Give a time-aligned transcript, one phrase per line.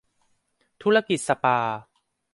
[0.81, 1.59] ธุรกิจสปา